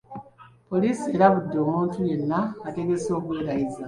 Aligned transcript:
Poliisi 0.69 1.05
erabudde 1.15 1.55
omuntu 1.65 1.97
yenna 2.09 2.39
ategese 2.67 3.09
okwerayiza 3.19 3.79